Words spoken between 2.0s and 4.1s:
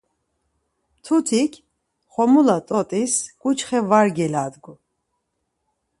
xomula t̆ot̆is ǩuçxe var